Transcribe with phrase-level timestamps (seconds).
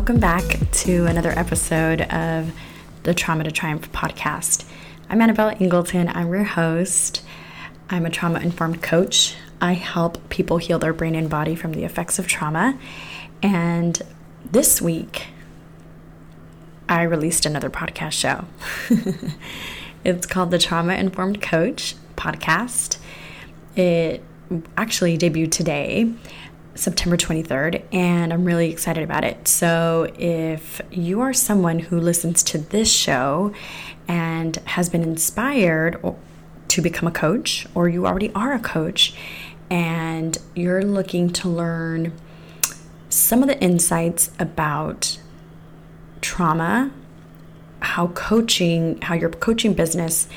[0.00, 2.54] Welcome back to another episode of
[3.02, 4.64] the Trauma to Triumph podcast.
[5.10, 6.08] I'm Annabelle Ingleton.
[6.08, 7.22] I'm your host.
[7.90, 9.36] I'm a trauma informed coach.
[9.60, 12.78] I help people heal their brain and body from the effects of trauma.
[13.42, 14.00] And
[14.50, 15.26] this week,
[16.88, 18.46] I released another podcast show.
[20.02, 22.96] it's called the Trauma Informed Coach podcast.
[23.76, 24.24] It
[24.78, 26.10] actually debuted today.
[26.74, 29.48] September 23rd, and I'm really excited about it.
[29.48, 33.52] So, if you are someone who listens to this show
[34.06, 36.02] and has been inspired
[36.68, 39.14] to become a coach, or you already are a coach
[39.68, 42.12] and you're looking to learn
[43.08, 45.18] some of the insights about
[46.20, 46.92] trauma,
[47.80, 50.28] how coaching, how your coaching business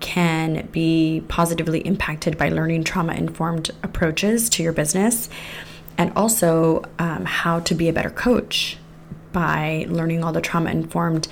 [0.00, 5.28] can be positively impacted by learning trauma informed approaches to your business
[5.98, 8.76] and also um, how to be a better coach
[9.32, 11.28] by learning all the trauma informed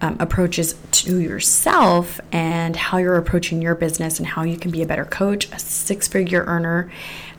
[0.00, 4.82] um, approaches to yourself and how you're approaching your business and how you can be
[4.82, 6.90] a better coach, a six figure earner,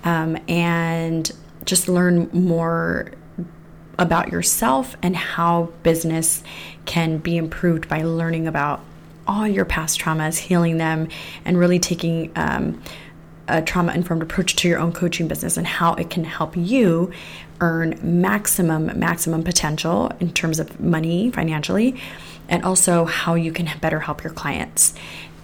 [0.04, 1.32] um, and
[1.66, 3.12] just learn more
[4.00, 6.44] about yourself and how business
[6.86, 8.82] can be improved by learning about
[9.28, 11.08] all your past traumas, healing them,
[11.46, 12.82] and really taking um,
[13.48, 17.12] a trauma informed approach to your own coaching business and how it can help you
[17.60, 22.00] earn maximum maximum potential in terms of money financially
[22.50, 24.94] and also how you can better help your clients.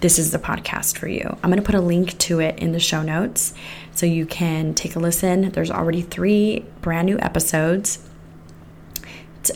[0.02, 1.38] This is the podcast for you.
[1.44, 3.53] I'm going to put a link to it in the show notes
[3.94, 5.52] so you can take a listen.
[5.52, 8.00] There's already three brand new episodes.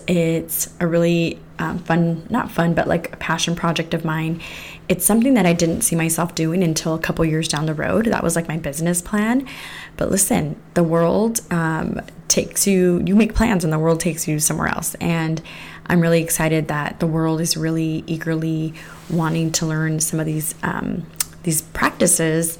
[0.07, 4.41] It's a really um, fun not fun but like a passion project of mine
[4.89, 8.05] it's something that I didn't see myself doing until a couple years down the road.
[8.05, 9.47] That was like my business plan.
[9.95, 14.39] But listen, the world um, takes you, you make plans and the world takes you
[14.39, 14.95] somewhere else.
[14.95, 15.41] And
[15.85, 18.73] I'm really excited that the world is really eagerly
[19.09, 21.05] wanting to learn some of these um,
[21.43, 22.57] these practices.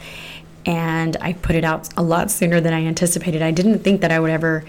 [0.66, 3.41] And I put it out a lot sooner than I anticipated.
[3.41, 4.66] I didn't think that I would ever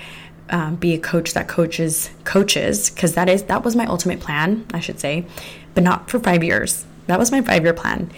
[0.50, 4.66] um, be a coach that coaches coaches because that is that was my ultimate plan,
[4.72, 5.24] I should say,
[5.74, 8.10] but not for five years that was my five year plan.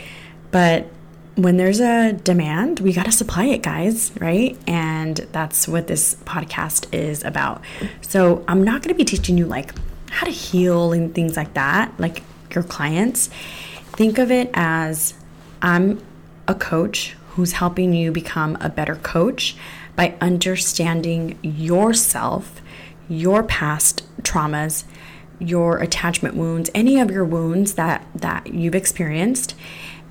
[0.50, 0.88] But
[1.36, 4.56] when there's a demand, we got to supply it, guys, right?
[4.66, 7.62] And that's what this podcast is about.
[8.00, 9.74] So I'm not going to be teaching you like
[10.10, 12.22] how to heal and things like that, like
[12.54, 13.28] your clients.
[13.92, 15.14] Think of it as
[15.60, 16.02] I'm
[16.48, 19.56] a coach who's helping you become a better coach
[19.94, 22.62] by understanding yourself,
[23.08, 24.84] your past traumas,
[25.38, 29.54] your attachment wounds, any of your wounds that that you've experienced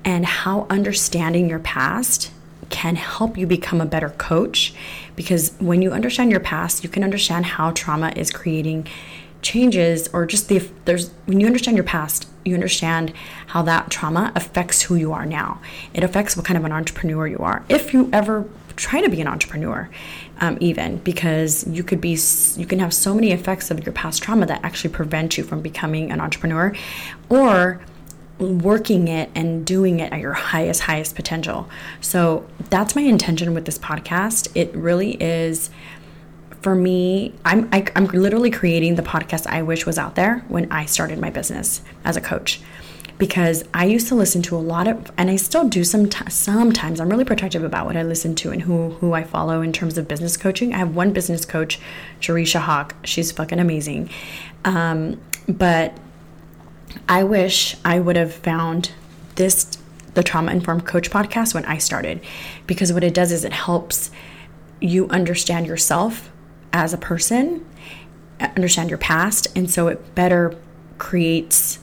[0.04, 2.30] and how understanding your past
[2.68, 4.74] can help you become a better coach
[5.14, 8.86] because when you understand your past, you can understand how trauma is creating
[9.42, 13.12] changes or just the there's when you understand your past, you understand
[13.48, 15.60] how that trauma affects who you are now.
[15.94, 17.64] It affects what kind of an entrepreneur you are.
[17.68, 19.88] If you ever try to be an entrepreneur
[20.40, 22.18] um, even because you could be
[22.56, 25.60] you can have so many effects of your past trauma that actually prevent you from
[25.60, 26.74] becoming an entrepreneur
[27.28, 27.80] or
[28.38, 31.68] working it and doing it at your highest highest potential.
[32.00, 34.48] So that's my intention with this podcast.
[34.54, 35.70] It really is
[36.62, 40.16] for me i'm I, am i am literally creating the podcast i wish was out
[40.16, 42.60] there when i started my business as a coach
[43.18, 47.00] because I used to listen to a lot of, and I still do some sometimes.
[47.00, 49.96] I'm really protective about what I listen to and who who I follow in terms
[49.96, 50.74] of business coaching.
[50.74, 51.80] I have one business coach,
[52.20, 52.94] Jerisha Hawk.
[53.04, 54.10] She's fucking amazing,
[54.64, 55.96] um, but
[57.08, 58.92] I wish I would have found
[59.36, 59.78] this
[60.14, 62.20] the trauma informed coach podcast when I started
[62.66, 64.10] because what it does is it helps
[64.80, 66.30] you understand yourself
[66.72, 67.64] as a person,
[68.40, 70.56] understand your past, and so it better
[70.98, 71.78] creates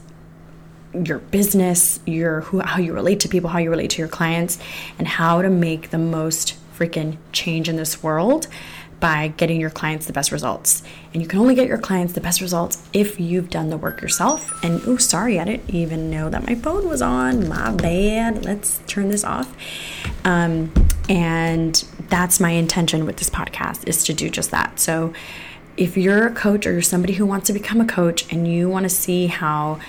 [0.93, 4.59] your business, your who how you relate to people, how you relate to your clients,
[4.97, 8.47] and how to make the most freaking change in this world
[8.99, 10.81] by getting your clients the best results.
[11.13, 14.01] And you can only get your clients the best results if you've done the work
[14.01, 14.63] yourself.
[14.63, 17.49] And oh, sorry, I didn't even know that my phone was on.
[17.49, 18.45] My bad.
[18.45, 19.53] Let's turn this off.
[20.23, 20.71] Um,
[21.09, 24.79] and that's my intention with this podcast is to do just that.
[24.79, 25.13] So
[25.75, 28.69] if you're a coach or you're somebody who wants to become a coach and you
[28.69, 29.79] want to see how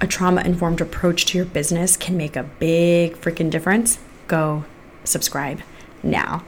[0.00, 4.64] a trauma informed approach to your business can make a big freaking difference, go
[5.04, 5.60] subscribe
[6.02, 6.44] now.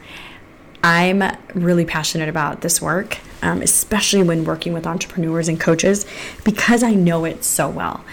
[0.82, 1.22] I'm
[1.54, 6.06] really passionate about this work, um, especially when working with entrepreneurs and coaches,
[6.44, 8.04] because I know it so well.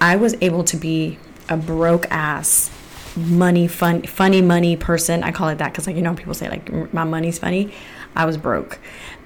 [0.00, 1.18] I was able to be
[1.48, 2.70] a broke ass
[3.16, 6.48] money fun funny money person i call it that because like you know people say
[6.48, 7.70] like my money's funny
[8.16, 8.78] i was broke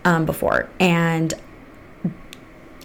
[0.04, 1.34] um, before and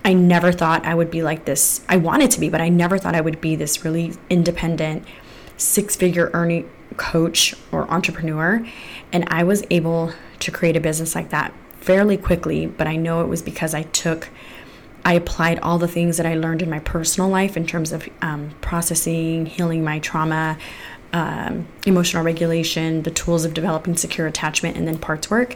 [0.04, 1.82] I never thought I would be like this.
[1.88, 5.06] I wanted to be, but I never thought I would be this really independent,
[5.58, 8.66] six figure earning coach or entrepreneur.
[9.12, 13.22] And I was able to create a business like that fairly quickly, but I know
[13.22, 14.30] it was because I took,
[15.06, 18.08] I applied all the things that I learned in my personal life in terms of
[18.22, 20.58] um, processing, healing my trauma,
[21.14, 25.56] um, emotional regulation, the tools of developing secure attachment, and then parts work,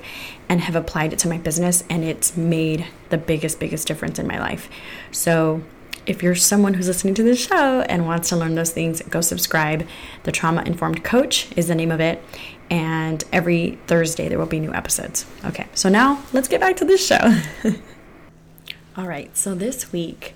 [0.49, 4.27] and have applied it to my business, and it's made the biggest, biggest difference in
[4.27, 4.69] my life.
[5.11, 5.63] So,
[6.05, 9.21] if you're someone who's listening to this show and wants to learn those things, go
[9.21, 9.87] subscribe.
[10.23, 12.21] The Trauma Informed Coach is the name of it.
[12.69, 15.25] And every Thursday, there will be new episodes.
[15.45, 17.41] Okay, so now let's get back to this show.
[18.97, 20.35] All right, so this week,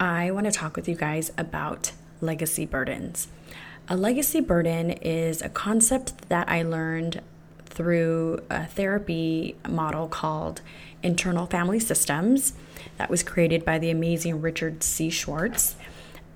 [0.00, 3.28] I want to talk with you guys about legacy burdens.
[3.88, 7.20] A legacy burden is a concept that I learned
[7.66, 10.60] through a therapy model called
[11.04, 12.54] internal family systems
[12.96, 15.08] that was created by the amazing Richard C.
[15.08, 15.76] Schwartz.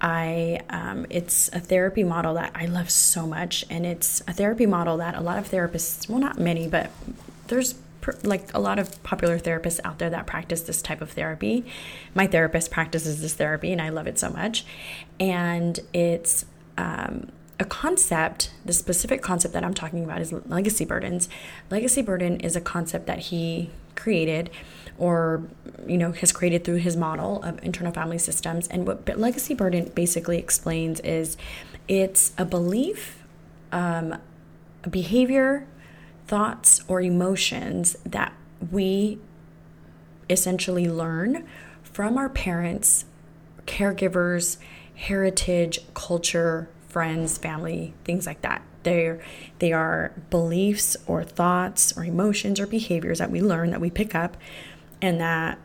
[0.00, 4.66] I um, it's a therapy model that I love so much, and it's a therapy
[4.66, 6.90] model that a lot of therapists, well, not many, but
[7.48, 7.74] there's
[8.22, 11.64] like a lot of popular therapists out there that practice this type of therapy.
[12.14, 14.64] My therapist practices this therapy, and I love it so much.
[15.18, 16.46] And it's
[16.78, 17.28] um,
[17.60, 21.28] a concept, the specific concept that I'm talking about is legacy burdens.
[21.70, 24.50] Legacy burden is a concept that he created
[24.96, 25.42] or
[25.86, 29.90] you know has created through his model of internal family systems and what legacy burden
[29.94, 31.36] basically explains is
[31.86, 33.22] it's a belief
[33.72, 34.16] um,
[34.84, 35.66] a behavior
[36.26, 38.32] thoughts or emotions that
[38.70, 39.18] we
[40.30, 41.46] essentially learn
[41.82, 43.04] from our parents
[43.66, 44.56] caregivers
[44.94, 48.62] heritage culture friends, family, things like that.
[48.82, 49.20] They're,
[49.58, 54.14] they are beliefs or thoughts or emotions or behaviors that we learn that we pick
[54.14, 54.36] up,
[55.00, 55.58] and that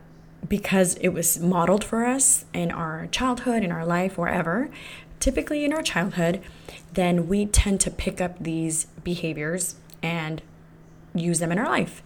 [0.48, 4.69] because it was modeled for us in our childhood, in our life, wherever,
[5.19, 6.42] typically in our childhood,
[6.94, 10.42] then we tend to pick up these behaviors and
[11.13, 12.04] use them in our life.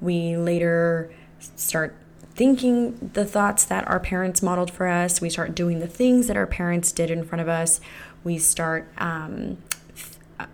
[0.00, 1.12] We later
[1.56, 1.96] start
[2.34, 5.20] thinking the thoughts that our parents modeled for us.
[5.20, 7.80] We start doing the things that our parents did in front of us
[8.24, 9.58] we start um,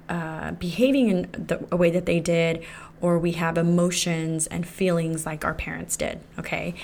[0.08, 2.64] uh, behaving in the, a way that they did,
[3.00, 6.74] or we have emotions and feelings like our parents did, okay?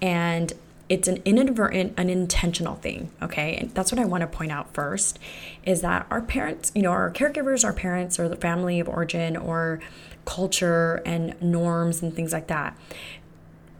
[0.00, 0.52] And
[0.88, 3.56] it's an inadvertent, unintentional thing, okay?
[3.56, 5.18] And that's what I want to point out first
[5.64, 9.36] is that our parents, you know, our caregivers, our parents, or the family of origin,
[9.36, 9.80] or
[10.24, 12.76] culture and norms and things like that.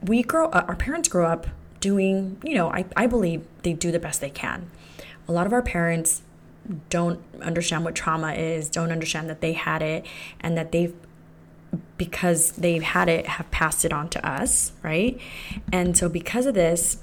[0.03, 1.47] We grow up, our parents grow up
[1.81, 4.71] doing, you know, I, I believe they do the best they can.
[5.29, 6.23] A lot of our parents
[6.89, 10.07] don't understand what trauma is, don't understand that they had it,
[10.41, 10.95] and that they've
[11.97, 15.19] because they've had it have passed it on to us, right?
[15.73, 16.99] And so because of this,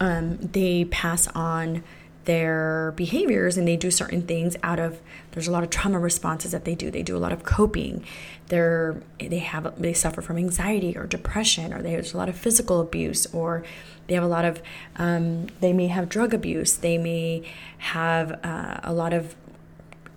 [0.00, 1.82] um, they pass on
[2.28, 6.52] their behaviors and they do certain things out of there's a lot of trauma responses
[6.52, 6.90] that they do.
[6.90, 8.04] They do a lot of coping.
[8.48, 12.82] They're they have they suffer from anxiety or depression or there's a lot of physical
[12.82, 13.64] abuse or
[14.08, 14.60] they have a lot of
[14.96, 16.76] um, they may have drug abuse.
[16.76, 17.44] They may
[17.78, 19.34] have uh, a lot of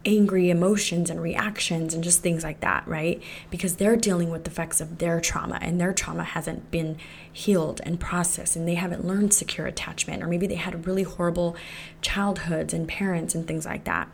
[0.04, 3.22] angry emotions and reactions and just things like that, right?
[3.50, 6.98] Because they're dealing with the effects of their trauma and their trauma hasn't been
[7.32, 11.56] healed and processed and they haven't learned secure attachment or maybe they had really horrible
[12.02, 14.08] childhoods and parents and things like that.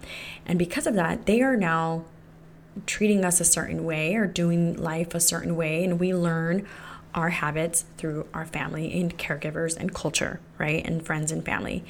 [0.45, 2.03] And because of that, they are now
[2.85, 6.67] treating us a certain way or doing life a certain way and we learn
[7.15, 10.85] our habits through our family and caregivers and culture, right?
[10.85, 11.83] And friends and family.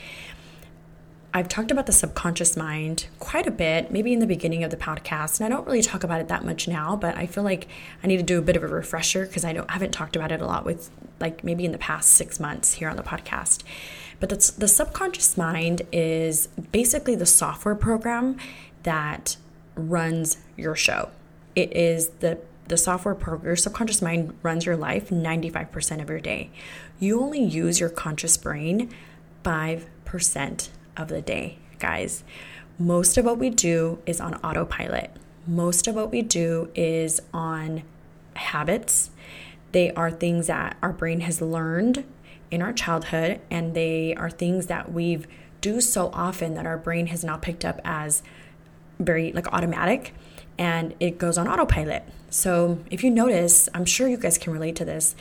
[1.37, 4.77] I've talked about the subconscious mind quite a bit, maybe in the beginning of the
[4.77, 7.67] podcast, and I don't really talk about it that much now, but I feel like
[8.03, 10.31] I need to do a bit of a refresher because I don't haven't talked about
[10.31, 10.89] it a lot with
[11.19, 13.61] like maybe in the past six months here on the podcast.
[14.19, 18.39] But the, the subconscious mind is basically the software program
[18.81, 19.37] that
[19.75, 21.11] runs your show.
[21.53, 26.19] It is the the software program, your subconscious mind runs your life 95% of your
[26.19, 26.49] day.
[26.99, 28.89] You only use your conscious brain
[29.45, 32.23] 5% of the day, guys.
[32.79, 35.11] Most of what we do is on autopilot.
[35.45, 37.83] Most of what we do is on
[38.35, 39.09] habits.
[39.71, 42.05] They are things that our brain has learned
[42.51, 45.27] in our childhood, and they are things that we've
[45.61, 48.21] do so often that our brain has now picked up as
[48.99, 50.13] very like automatic
[50.57, 52.03] and it goes on autopilot.
[52.29, 55.15] So if you notice, I'm sure you guys can relate to this.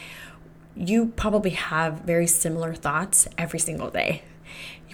[0.74, 4.22] You probably have very similar thoughts every single day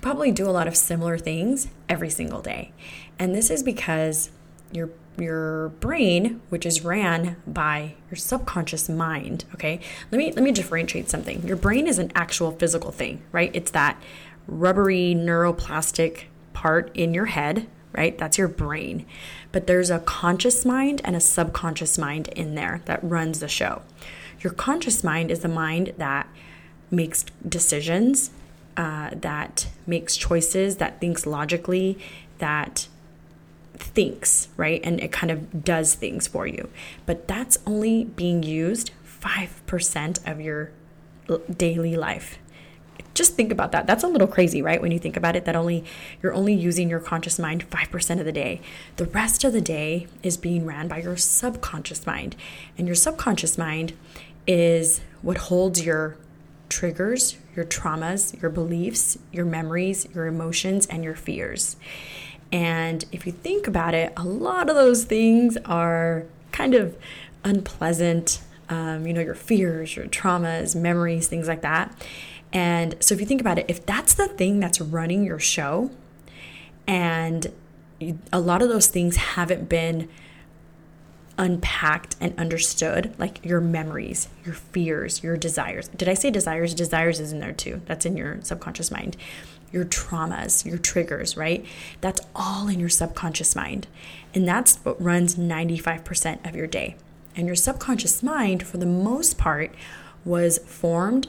[0.03, 2.73] probably do a lot of similar things every single day.
[3.19, 4.31] And this is because
[4.71, 9.79] your your brain which is ran by your subconscious mind okay?
[10.11, 11.47] Let me let me differentiate something.
[11.47, 13.51] Your brain is an actual physical thing right?
[13.55, 14.03] It's that
[14.47, 18.17] rubbery neuroplastic part in your head right?
[18.17, 19.05] That's your brain.
[19.53, 23.83] But there's a conscious mind and a subconscious mind in there that runs the show.
[24.41, 26.27] Your conscious mind is the mind that
[26.91, 28.31] makes decisions
[28.77, 31.99] uh, that makes choices that thinks logically
[32.39, 32.89] that
[33.75, 34.81] thinks, right?
[34.85, 36.71] And it kind of does things for you.
[37.07, 38.91] But that's only being used
[39.23, 40.73] 5% of your
[41.57, 42.39] daily life.
[43.15, 43.87] Just think about that.
[43.87, 44.81] That's a little crazy, right?
[44.81, 45.85] When you think about it, that only
[46.23, 48.61] you're only using your conscious mind 5% of the day.
[48.97, 52.37] The rest of the day is being ran by your subconscious mind.
[52.79, 53.93] And your subconscious mind
[54.47, 56.17] is what holds your
[56.73, 61.77] triggers, your traumas, your beliefs, your memories, your emotions, and your fears.
[62.51, 66.97] And if you think about it, a lot of those things are kind of
[67.45, 68.41] unpleasant.
[68.71, 71.95] Um, you know, your fears, your traumas, memories, things like that.
[72.55, 75.91] And so if you think about it, if that's the thing that's running your show,
[76.87, 77.53] and
[78.33, 80.09] a lot of those things haven't been
[81.39, 85.89] unpacked and understood, like your memories, your fears, your desires.
[85.89, 86.75] Did I say desires?
[86.75, 87.81] Desires is in there too.
[87.87, 89.17] That's in your subconscious mind
[89.73, 91.65] your traumas, your triggers, right?
[92.01, 93.87] That's all in your subconscious mind.
[94.35, 96.95] And that's what runs 95% of your day.
[97.35, 99.75] And your subconscious mind, for the most part,
[100.25, 101.27] was formed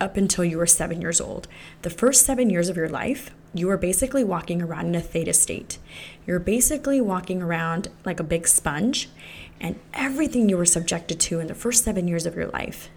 [0.00, 1.46] up until you were seven years old.
[1.82, 5.32] The first seven years of your life, you are basically walking around in a theta
[5.32, 5.78] state.
[6.26, 9.08] You're basically walking around like a big sponge,
[9.60, 12.88] and everything you were subjected to in the first seven years of your life,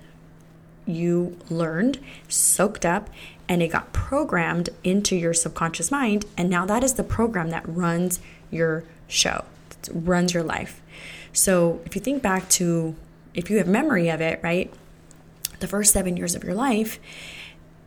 [0.85, 3.09] you learned, soaked up,
[3.49, 6.25] and it got programmed into your subconscious mind.
[6.37, 8.19] And now that is the program that runs
[8.49, 9.45] your show,
[9.91, 10.81] runs your life.
[11.33, 12.95] So if you think back to,
[13.33, 14.73] if you have memory of it, right,
[15.59, 16.99] the first seven years of your life,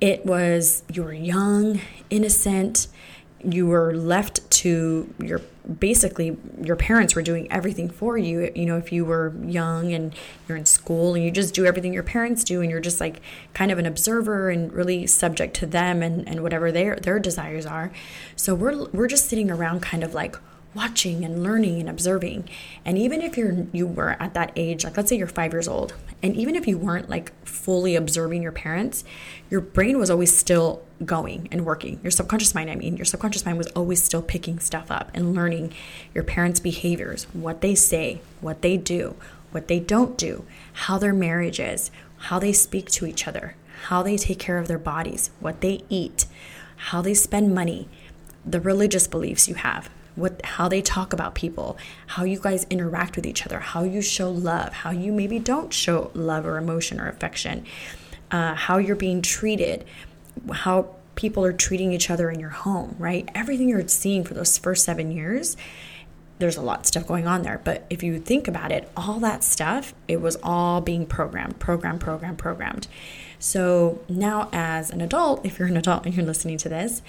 [0.01, 2.89] it was you were young, innocent,
[3.45, 5.41] you were left to your
[5.79, 8.51] basically your parents were doing everything for you.
[8.55, 10.15] You know if you were young and
[10.49, 13.21] you're in school and you just do everything your parents do and you're just like
[13.55, 17.67] kind of an observer and really subject to them and, and whatever their their desires
[17.67, 17.93] are.
[18.37, 20.37] So we're we're just sitting around kind of like
[20.73, 22.49] watching and learning and observing.
[22.85, 25.67] And even if you're you were at that age, like let's say you're 5 years
[25.67, 29.05] old, and even if you weren't like fully observing your parents,
[29.51, 31.99] your brain was always still going and working.
[32.03, 35.35] Your subconscious mind, I mean, your subconscious mind was always still picking stuff up and
[35.35, 35.73] learning
[36.15, 39.17] your parents' behaviors, what they say, what they do,
[39.51, 44.03] what they don't do, how their marriage is, how they speak to each other, how
[44.03, 46.27] they take care of their bodies, what they eat,
[46.77, 47.89] how they spend money,
[48.45, 51.77] the religious beliefs you have, what how they talk about people,
[52.07, 55.73] how you guys interact with each other, how you show love, how you maybe don't
[55.73, 57.65] show love or emotion or affection,
[58.31, 59.85] uh, how you're being treated,
[60.53, 63.29] how people are treating each other in your home, right?
[63.35, 65.57] Everything you're seeing for those first seven years,
[66.39, 67.61] there's a lot of stuff going on there.
[67.63, 72.01] But if you think about it, all that stuff, it was all being programmed, programmed,
[72.01, 72.89] programmed, programmed.
[73.39, 77.03] So now, as an adult, if you're an adult and you're listening to this,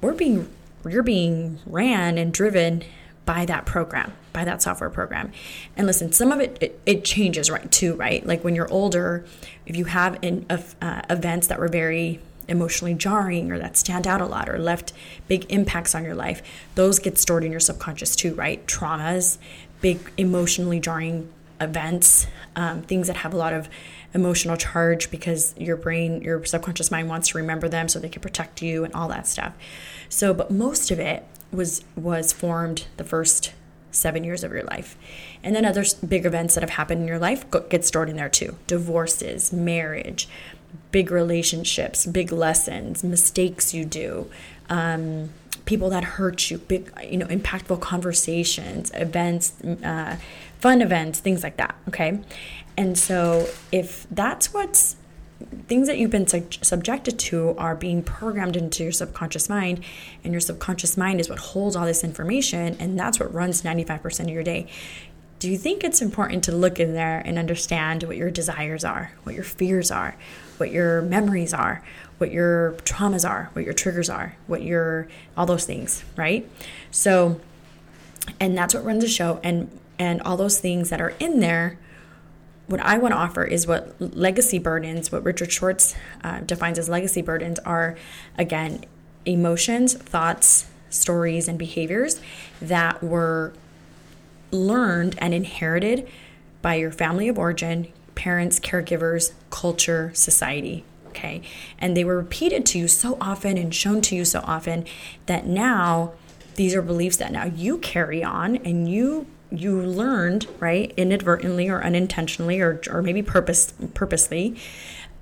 [0.00, 0.48] we're being
[0.90, 2.84] you're being ran and driven
[3.24, 5.32] by that program by that software program.
[5.76, 8.24] And listen some of it it, it changes right too right?
[8.26, 9.24] Like when you're older
[9.66, 14.20] if you have in, uh, events that were very emotionally jarring or that stand out
[14.20, 14.92] a lot or left
[15.28, 16.42] big impacts on your life
[16.74, 18.66] those get stored in your subconscious too right?
[18.66, 19.38] Traumas
[19.80, 21.30] big emotionally jarring
[21.60, 23.68] events um, things that have a lot of
[24.12, 28.22] emotional charge because your brain your subconscious mind wants to remember them so they can
[28.22, 29.54] protect you and all that stuff
[30.14, 33.52] so, but most of it was was formed the first
[33.90, 34.96] seven years of your life,
[35.42, 38.28] and then other big events that have happened in your life get stored in there
[38.28, 38.56] too.
[38.68, 40.28] Divorces, marriage,
[40.92, 44.30] big relationships, big lessons, mistakes you do.
[44.68, 45.30] Um,
[45.64, 50.16] people that hurt you, big, you know, impactful conversations, events, uh,
[50.60, 51.74] fun events, things like that.
[51.88, 52.20] Okay.
[52.76, 54.96] And so if that's what's
[55.68, 59.84] things that you've been su- subjected to are being programmed into your subconscious mind
[60.22, 64.20] and your subconscious mind is what holds all this information and that's what runs 95%
[64.20, 64.66] of your day
[65.38, 69.12] do you think it's important to look in there and understand what your desires are
[69.24, 70.16] what your fears are
[70.56, 71.82] what your memories are
[72.18, 76.48] what your traumas are what your triggers are what your all those things right
[76.90, 77.40] so
[78.40, 81.78] and that's what runs the show and and all those things that are in there
[82.66, 86.88] what I want to offer is what legacy burdens, what Richard Schwartz uh, defines as
[86.88, 87.96] legacy burdens, are
[88.38, 88.84] again
[89.26, 92.20] emotions, thoughts, stories, and behaviors
[92.60, 93.52] that were
[94.50, 96.08] learned and inherited
[96.62, 100.84] by your family of origin, parents, caregivers, culture, society.
[101.14, 101.42] Okay.
[101.78, 104.84] And they were repeated to you so often and shown to you so often
[105.26, 106.12] that now
[106.56, 111.80] these are beliefs that now you carry on and you you learned right inadvertently or
[111.84, 114.56] unintentionally or, or maybe purpose purposely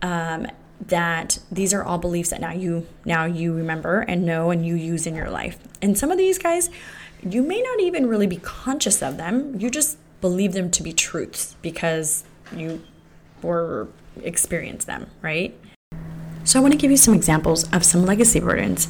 [0.00, 0.46] um,
[0.80, 4.74] that these are all beliefs that now you now you remember and know and you
[4.74, 5.58] use in your life.
[5.82, 6.70] And some of these guys
[7.22, 9.60] you may not even really be conscious of them.
[9.60, 12.24] You just believe them to be truths because
[12.56, 12.82] you
[13.42, 13.88] were
[14.22, 15.58] experienced them right
[16.44, 18.88] so i want to give you some examples of some legacy burdens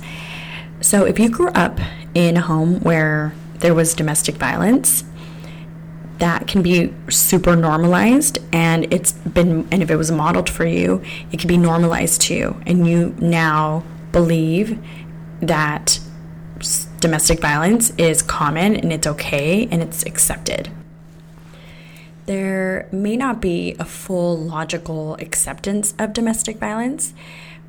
[0.81, 1.79] so if you grew up
[2.15, 5.05] in a home where there was domestic violence
[6.23, 11.03] that can be super normalized and it's been and if it was modeled for you
[11.33, 12.63] it can be normalized to you.
[12.65, 13.83] And you now
[14.13, 14.79] believe
[15.41, 15.99] that
[17.01, 20.71] domestic violence is common and it's okay and it's accepted
[22.27, 27.13] there may not be a full logical acceptance of domestic violence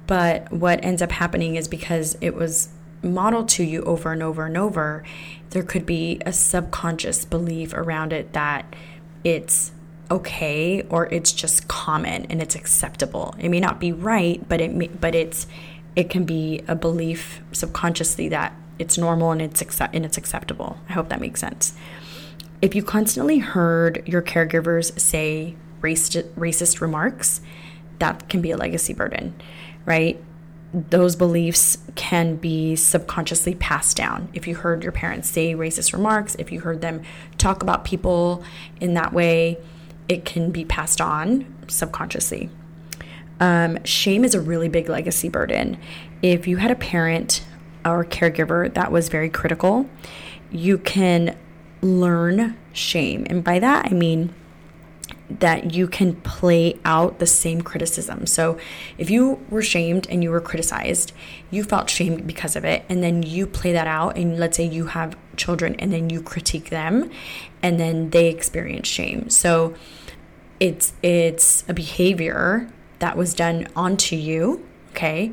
[0.08, 2.70] but what ends up happening is because it was
[3.02, 5.04] modeled to you over and over and over,
[5.52, 8.76] there could be a subconscious belief around it that
[9.24, 9.72] it's
[10.10, 13.36] okay or it's just common and it's acceptable.
[13.40, 15.48] It may not be right, but it may, but it's
[15.96, 20.78] it can be a belief subconsciously that it's normal and it's accept and it's acceptable.
[20.90, 21.74] I hope that makes sense.
[22.64, 27.42] If you constantly heard your caregivers say racist racist remarks,
[28.00, 29.36] that can be a legacy burden,
[29.86, 30.18] right?
[30.74, 34.28] those beliefs can be subconsciously passed down.
[34.34, 37.04] If you heard your parents say racist remarks, if you heard them
[37.38, 38.44] talk about people
[38.82, 39.60] in that way,
[40.10, 42.50] it can be passed on subconsciously.
[43.40, 45.78] Um, shame is a really big legacy burden.
[46.24, 47.46] If you had a parent
[47.86, 49.88] or caregiver that was very critical,
[50.50, 51.38] you can
[51.84, 53.28] learn shame.
[53.30, 54.34] And by that, I mean
[55.30, 58.26] that you can play out the same criticism.
[58.26, 58.58] So
[58.98, 61.12] if you were shamed and you were criticized,
[61.50, 64.64] you felt shamed because of it, and then you play that out, and let's say
[64.64, 67.10] you have children and then you critique them,
[67.62, 69.30] and then they experience shame.
[69.30, 69.74] So
[70.60, 72.70] it's it's a behavior
[73.00, 75.32] that was done onto you, okay?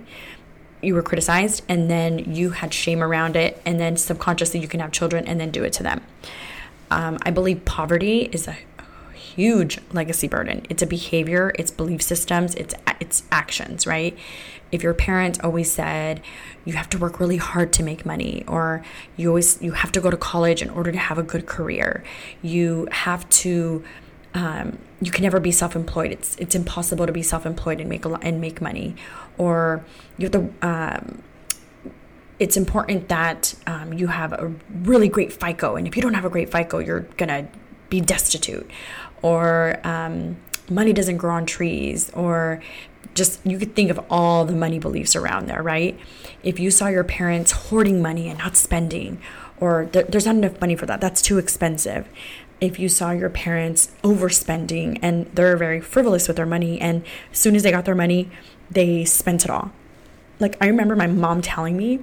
[0.83, 4.81] You were criticized and then you had shame around it, and then subconsciously you can
[4.81, 6.01] have children and then do it to them.
[6.91, 8.57] Um, I believe poverty is a
[9.15, 10.67] huge legacy burden.
[10.69, 14.17] It's a behavior, it's belief systems, it's it's actions, right?
[14.73, 16.21] If your parent always said
[16.65, 18.85] you have to work really hard to make money or
[19.17, 22.03] you always you have to go to college in order to have a good career.
[22.43, 23.85] You have to
[24.35, 26.13] um, you can never be self-employed.
[26.13, 28.97] It's it's impossible to be self-employed and make a lot, and make money,
[29.39, 29.85] or
[30.19, 30.67] you have to.
[30.67, 31.23] Um,
[32.39, 34.51] it's important that um, you have a
[34.83, 37.49] really great FICO, and if you don't have a great FICO, you're gonna
[37.91, 38.71] be destitute.
[39.23, 40.37] Or um,
[40.71, 42.11] money doesn't grow on trees.
[42.11, 42.63] Or
[43.15, 45.99] just you could think of all the money beliefs around there right?
[46.43, 49.21] If you saw your parents hoarding money and not spending
[49.59, 52.09] or th- there's not enough money for that that's too expensive
[52.61, 57.39] if you saw your parents overspending and they're very frivolous with their money and as
[57.39, 58.31] soon as they got their money
[58.71, 59.73] they spent it all.
[60.39, 62.01] Like i remember my mom telling me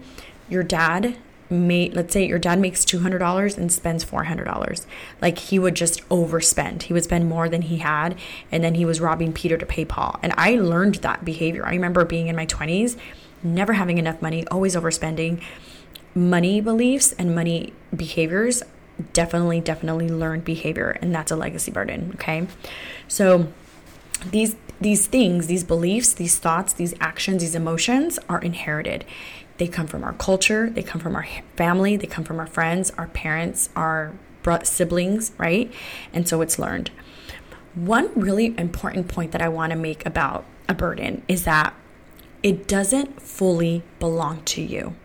[0.50, 1.18] your dad
[1.50, 4.86] made let's say your dad makes $200 and spends $400
[5.22, 6.84] like he would just overspend.
[6.84, 8.18] He would spend more than he had
[8.52, 10.20] and then he was robbing peter to pay paul.
[10.22, 11.66] And i learned that behavior.
[11.66, 12.98] I remember being in my 20s
[13.44, 15.42] never having enough money always overspending.
[16.16, 18.64] Money beliefs and money behaviors
[19.14, 22.48] definitely definitely learned behavior and that's a legacy burden okay
[23.08, 23.52] so
[24.32, 29.06] these these things these beliefs these thoughts these actions these emotions are inherited
[29.58, 32.92] they come from our culture, they come from our family, they come from our friends,
[32.98, 34.14] our parents, our
[34.64, 35.70] siblings, right?
[36.14, 36.90] And so it's learned.
[37.76, 41.74] One really important point that I want to make about a burden is that
[42.44, 44.96] it doesn't fully belong to you.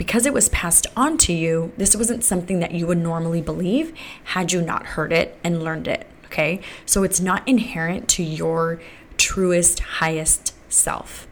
[0.00, 3.92] Because it was passed on to you, this wasn't something that you would normally believe
[4.24, 6.06] had you not heard it and learned it.
[6.24, 6.62] Okay.
[6.86, 8.80] So it's not inherent to your
[9.18, 11.28] truest, highest self.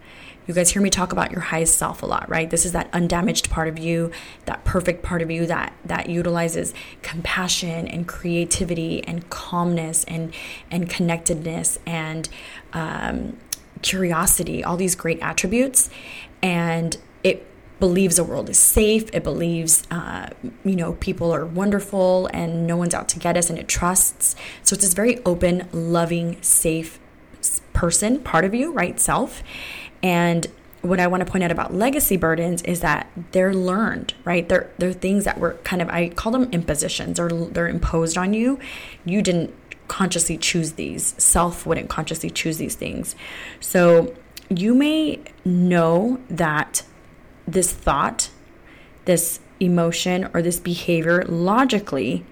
[0.47, 2.51] You guys hear me talk about your highest self a lot, right?
[2.51, 4.11] This is that undamaged part of you,
[4.45, 10.35] that perfect part of you that that utilizes compassion and creativity and calmness and
[10.71, 12.29] and connectedness and
[12.75, 13.39] um,
[13.81, 15.89] curiosity, all these great attributes,
[16.43, 16.99] and
[17.81, 19.09] believes the world is safe.
[19.12, 20.31] It believes, uh,
[20.64, 24.35] you know, people are wonderful and no one's out to get us, and it trusts.
[24.62, 26.99] So it's this very open, loving, safe
[27.73, 28.99] person, part of you, right?
[28.99, 29.43] Self.
[30.03, 30.47] And
[30.83, 34.49] what I want to point out about legacy burdens is that they're learned, right?
[34.49, 38.33] They're they're things that were kind of I call them impositions or they're imposed on
[38.33, 38.59] you.
[39.05, 39.55] You didn't
[39.88, 41.14] consciously choose these.
[41.19, 43.17] Self wouldn't consciously choose these things.
[43.61, 44.14] So
[44.49, 46.83] you may know that
[47.53, 48.31] this thought,
[49.05, 52.25] this emotion or this behavior logically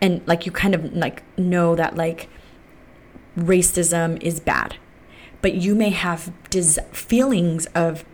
[0.00, 2.28] and like you kind of like know that like
[3.36, 4.76] racism is bad.
[5.42, 8.04] But you may have des- feelings of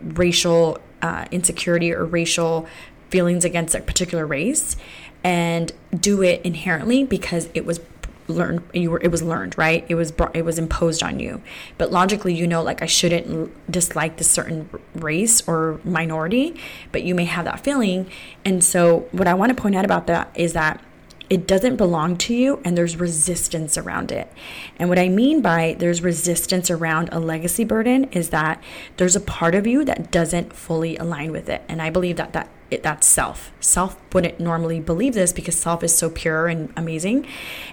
[0.00, 2.66] racial uh, insecurity or racial
[3.10, 4.76] feelings against a particular race
[5.22, 7.80] and do it inherently because it was
[8.26, 11.42] learned you were it was learned right it was brought, it was imposed on you
[11.78, 16.58] but logically you know like i shouldn't dislike this certain race or minority
[16.92, 18.10] but you may have that feeling
[18.44, 20.82] and so what i want to point out about that is that
[21.30, 24.30] it doesn't belong to you and there's resistance around it.
[24.78, 28.62] And what I mean by there's resistance around a legacy burden is that
[28.98, 31.62] there's a part of you that doesn't fully align with it.
[31.66, 33.52] And I believe that that it, that's self.
[33.60, 37.26] Self wouldn't normally believe this because self is so pure and amazing.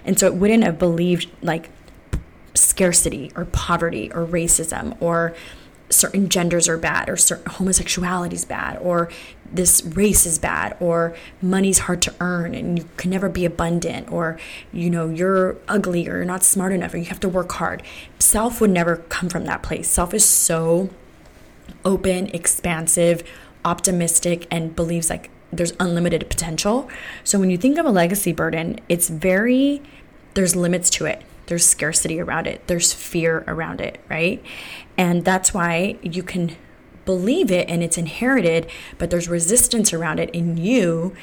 [0.04, 1.70] And so it wouldn't have believed like
[2.54, 5.34] scarcity or poverty or racism or
[5.92, 9.10] certain genders are bad or certain homosexuality is bad or
[9.52, 14.10] this race is bad or money's hard to earn and you can never be abundant
[14.10, 14.38] or
[14.72, 17.82] you know you're ugly or you're not smart enough or you have to work hard
[18.18, 20.88] self would never come from that place self is so
[21.84, 23.22] open expansive
[23.64, 26.88] optimistic and believes like there's unlimited potential.
[27.24, 29.82] So when you think of a legacy burden it's very
[30.34, 31.22] there's limits to it.
[31.46, 32.66] There's scarcity around it.
[32.66, 34.42] There's fear around it right?
[34.96, 36.56] And that's why you can
[37.04, 41.14] believe it and it's inherited, but there's resistance around it in you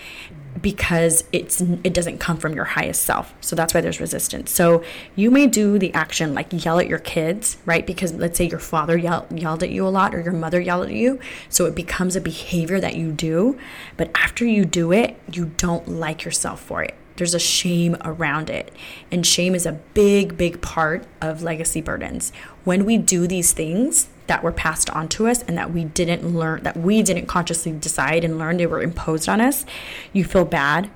[0.61, 3.33] because it's it doesn't come from your highest self.
[3.39, 4.51] So that's why there's resistance.
[4.51, 4.83] So
[5.15, 7.85] you may do the action like yell at your kids, right?
[7.85, 10.87] Because let's say your father yell, yelled at you a lot or your mother yelled
[10.87, 13.57] at you, so it becomes a behavior that you do,
[13.95, 16.95] but after you do it, you don't like yourself for it.
[17.15, 18.71] There's a shame around it.
[19.11, 22.31] And shame is a big, big part of legacy burdens.
[22.63, 26.37] When we do these things, that were passed on to us and that we didn't
[26.37, 29.65] learn, that we didn't consciously decide and learn, they were imposed on us,
[30.13, 30.89] you feel bad.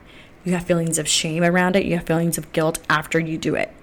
[0.46, 1.86] You have feelings of shame around it.
[1.86, 3.74] You have feelings of guilt after you do it.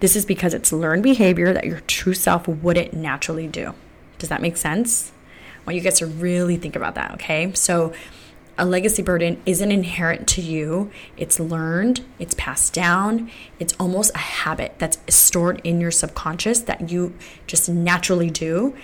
[0.00, 3.74] This is because it's learned behavior that your true self wouldn't naturally do.
[4.18, 5.12] Does that make sense?
[5.56, 7.52] I want you guys to really think about that, okay?
[7.54, 7.92] So,
[8.60, 10.90] a legacy burden isn't inherent to you.
[11.16, 13.30] It's learned, it's passed down.
[13.58, 17.14] It's almost a habit that's stored in your subconscious that you
[17.46, 18.76] just naturally do.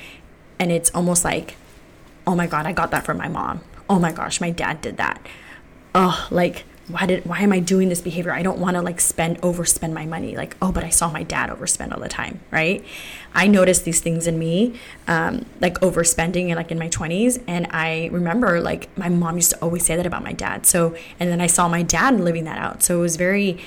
[0.58, 1.56] And it's almost like,
[2.26, 3.60] oh my God, I got that from my mom.
[3.88, 5.24] Oh my gosh, my dad did that.
[5.94, 8.32] Oh, like why did why am I doing this behavior?
[8.32, 10.36] I don't want to like spend overspend my money.
[10.36, 12.84] Like, oh, but I saw my dad overspend all the time, right?
[13.34, 17.42] I noticed these things in me, um, like overspending and like in my 20s.
[17.48, 20.64] And I remember like my mom used to always say that about my dad.
[20.64, 22.82] So and then I saw my dad living that out.
[22.84, 23.58] So it was very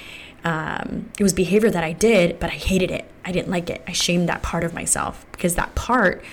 [0.45, 3.09] um, it was behavior that I did, but I hated it.
[3.25, 3.83] I didn't like it.
[3.85, 6.23] I shamed that part of myself because that part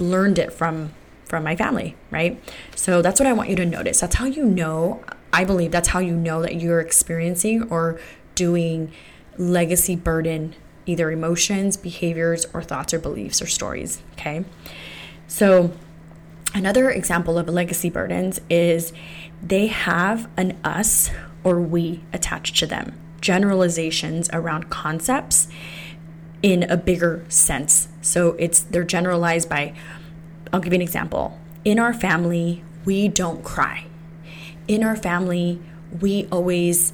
[0.00, 0.92] learned it from
[1.26, 2.40] from my family, right?
[2.74, 4.00] So that's what I want you to notice.
[4.00, 5.02] That's how you know
[5.34, 7.98] I believe that's how you know that you're experiencing or
[8.36, 8.92] doing
[9.36, 10.54] legacy burden,
[10.86, 14.00] either emotions, behaviors, or thoughts or beliefs or stories.
[14.12, 14.44] Okay.
[15.26, 15.72] So,
[16.54, 18.92] another example of legacy burdens is
[19.42, 21.10] they have an us
[21.42, 25.48] or we attached to them, generalizations around concepts
[26.42, 27.88] in a bigger sense.
[28.02, 29.74] So, it's they're generalized by,
[30.52, 31.36] I'll give you an example.
[31.64, 33.86] In our family, we don't cry
[34.68, 35.60] in our family,
[36.00, 36.92] we always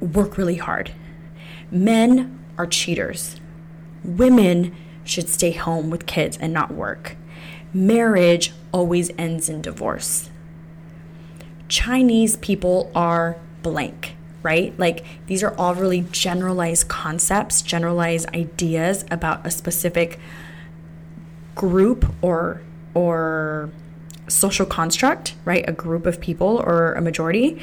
[0.00, 0.92] work really hard.
[1.70, 3.40] Men are cheaters.
[4.04, 4.74] Women
[5.04, 7.16] should stay home with kids and not work.
[7.72, 10.30] Marriage always ends in divorce.
[11.68, 14.76] Chinese people are blank, right?
[14.78, 20.18] Like these are all really generalized concepts, generalized ideas about a specific
[21.54, 22.62] group or
[22.94, 23.70] or
[24.30, 25.64] social construct, right?
[25.68, 27.60] A group of people or a majority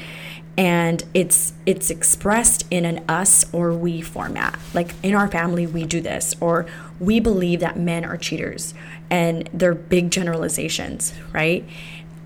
[0.58, 4.58] and it's it's expressed in an us or we format.
[4.74, 6.66] Like in our family we do this or
[6.98, 8.74] we believe that men are cheaters
[9.08, 11.64] and they're big generalizations, right?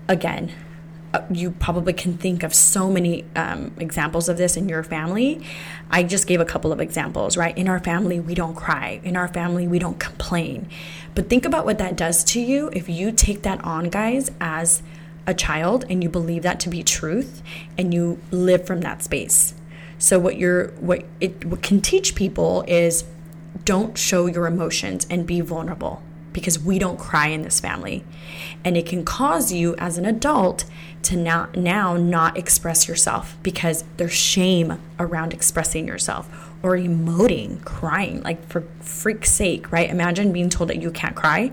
[0.07, 0.51] Again,
[1.31, 5.45] you probably can think of so many um, examples of this in your family.
[5.91, 7.55] I just gave a couple of examples, right?
[7.57, 8.99] In our family, we don't cry.
[9.03, 10.67] In our family, we don't complain.
[11.13, 14.81] But think about what that does to you if you take that on, guys, as
[15.27, 17.41] a child and you believe that to be truth
[17.77, 19.53] and you live from that space.
[19.97, 23.05] So what you're what it what can teach people is
[23.63, 26.01] don't show your emotions and be vulnerable
[26.33, 28.03] because we don't cry in this family.
[28.65, 30.65] And it can cause you as an adult
[31.03, 38.21] to now, now not express yourself because there's shame around expressing yourself or emoting, crying.
[38.23, 39.89] Like, for freak's sake, right?
[39.89, 41.51] Imagine being told that you can't cry.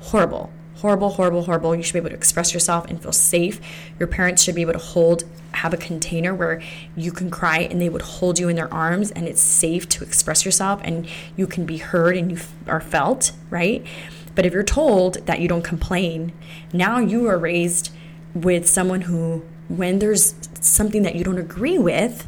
[0.00, 1.76] Horrible horrible, horrible, horrible.
[1.76, 3.60] You should be able to express yourself and feel safe.
[4.00, 6.60] Your parents should be able to hold, have a container where
[6.96, 10.02] you can cry and they would hold you in their arms and it's safe to
[10.02, 13.86] express yourself and you can be heard and you are felt, right?
[14.34, 16.32] But if you're told that you don't complain,
[16.72, 17.92] now you are raised
[18.34, 22.26] with someone who, when there's something that you don't agree with,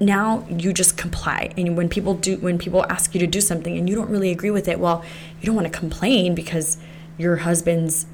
[0.00, 1.52] now you just comply.
[1.56, 4.30] And when people do when people ask you to do something and you don't really
[4.30, 5.04] agree with it well
[5.40, 6.78] you don't want to complain because
[7.16, 8.06] your husband's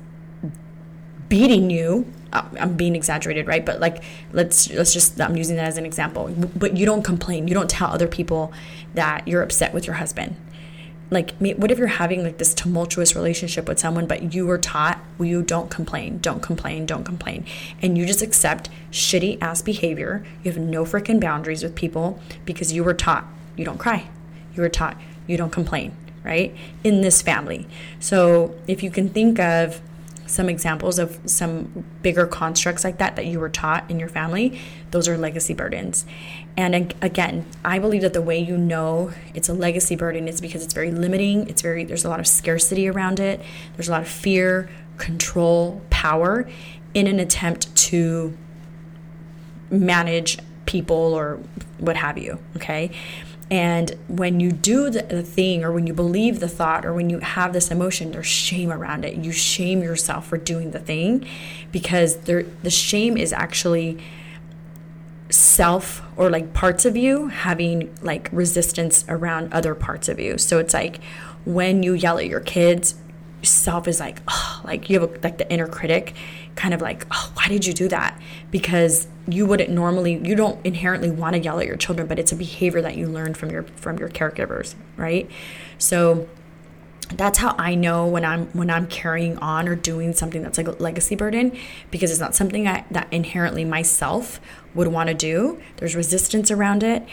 [1.28, 2.12] beating you.
[2.32, 3.64] Uh, i'm being exaggerated right?
[3.64, 6.28] But like let's let's just i'm using that as an example.
[6.54, 7.48] But you don't complain.
[7.48, 8.52] You don't tell other people
[8.94, 10.36] that you're upset with your husband
[11.10, 14.98] like what if you're having like this tumultuous relationship with someone but you were taught
[15.18, 17.44] well, you don't complain don't complain don't complain
[17.82, 22.72] and you just accept shitty ass behavior you have no freaking boundaries with people because
[22.72, 24.08] you were taught you don't cry
[24.54, 24.96] you were taught
[25.26, 25.94] you don't complain
[26.24, 26.54] right?
[26.84, 27.66] In this family.
[27.98, 29.80] So if you can think of
[30.30, 34.58] some examples of some bigger constructs like that that you were taught in your family,
[34.90, 36.06] those are legacy burdens.
[36.56, 40.62] And again, I believe that the way you know it's a legacy burden is because
[40.64, 43.40] it's very limiting, it's very there's a lot of scarcity around it.
[43.76, 46.48] There's a lot of fear, control, power
[46.94, 48.36] in an attempt to
[49.70, 51.40] manage people or
[51.78, 52.90] what have you, okay?
[53.50, 57.18] And when you do the thing, or when you believe the thought, or when you
[57.18, 59.16] have this emotion, there's shame around it.
[59.16, 61.26] You shame yourself for doing the thing
[61.72, 63.98] because there, the shame is actually
[65.30, 70.38] self or like parts of you having like resistance around other parts of you.
[70.38, 71.00] So it's like
[71.44, 72.94] when you yell at your kids,
[73.42, 74.20] self is like,
[74.64, 76.14] like you have a, like the inner critic
[76.56, 78.20] kind of like, oh, why did you do that?
[78.50, 82.32] Because you wouldn't normally, you don't inherently want to yell at your children, but it's
[82.32, 85.30] a behavior that you learned from your from your caregivers, right?
[85.78, 86.28] So
[87.12, 90.68] that's how I know when I'm when I'm carrying on or doing something that's like
[90.68, 91.56] a legacy burden
[91.90, 94.40] because it's not something I, that inherently myself
[94.74, 95.60] would want to do.
[95.76, 97.06] There's resistance around it,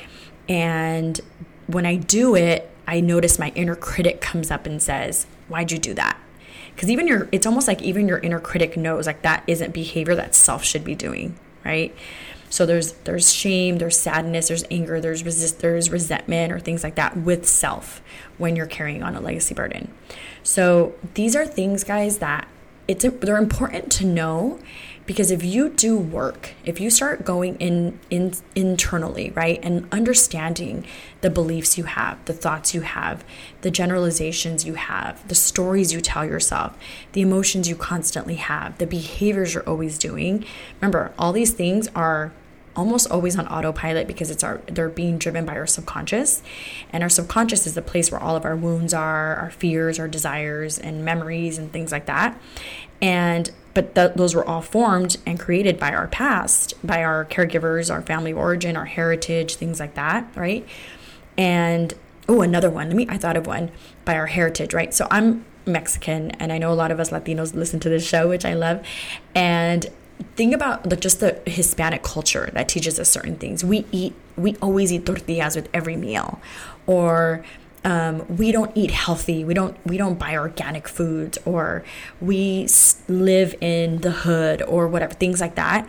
[0.47, 1.19] and
[1.67, 5.79] when I do it, I notice my inner critic comes up and says, "Why'd you
[5.79, 6.17] do that?"
[6.77, 10.13] Because even your it's almost like even your inner critic knows like that isn't behavior
[10.13, 11.35] that self should be doing
[11.65, 11.93] right?
[12.49, 16.95] So there's there's shame there's sadness there's anger there's resist there's resentment or things like
[16.95, 18.01] that with self
[18.37, 19.91] when you're carrying on a legacy burden.
[20.43, 22.47] So these are things guys that
[22.87, 24.59] it's they're important to know
[25.05, 30.85] because if you do work if you start going in, in internally right and understanding
[31.21, 33.23] the beliefs you have the thoughts you have
[33.61, 36.77] the generalizations you have the stories you tell yourself
[37.13, 40.45] the emotions you constantly have the behaviors you're always doing
[40.79, 42.31] remember all these things are
[42.77, 46.43] almost always on autopilot because it's our they're being driven by our subconscious.
[46.91, 50.07] And our subconscious is the place where all of our wounds are our fears our
[50.07, 52.39] desires and memories and things like that.
[53.01, 57.91] And but th- those were all formed and created by our past by our caregivers
[57.93, 60.65] our family origin our heritage things like that right?
[61.37, 61.93] And
[62.29, 62.87] oh another one.
[62.87, 63.71] Let me i thought of one.
[64.05, 64.93] By our heritage right?
[64.93, 68.29] So i'm mexican and i know a lot of us latinos listen to this show
[68.29, 68.85] which i love.
[69.35, 69.87] And
[70.35, 73.63] think about the, just the hispanic culture that teaches us certain things.
[73.63, 76.39] We eat we always eat tortillas with every meal.
[76.85, 77.43] Or
[77.83, 79.43] um, we don't eat healthy.
[79.43, 81.37] We don't we don't buy organic foods.
[81.45, 81.83] Or
[82.21, 82.67] we
[83.07, 85.87] live in the hood or whatever things like that.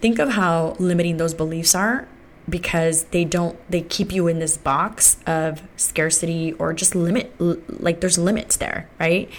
[0.00, 2.08] Think of how limiting those beliefs are
[2.48, 7.32] because they don't they keep you in this box of scarcity or just limit
[7.80, 9.30] like there's limits there right?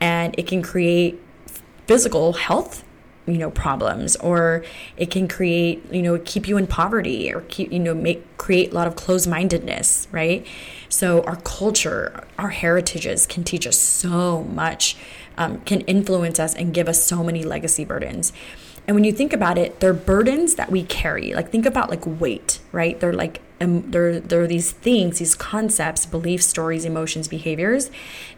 [0.00, 1.20] And it can create
[1.86, 2.84] physical health
[3.28, 4.64] you know problems or
[4.96, 8.72] it can create you know keep you in poverty or keep you know make create
[8.72, 10.46] a lot of closed-mindedness right?
[10.88, 14.96] So our culture our heritages can teach us so much
[15.36, 18.32] um, can influence us and give us so many legacy burdens.
[18.86, 21.34] And when you think about it they're burdens that we carry.
[21.34, 22.98] Like think about like weight right?
[22.98, 27.90] They're like um, there, there are these things, these concepts, beliefs, stories, emotions, behaviors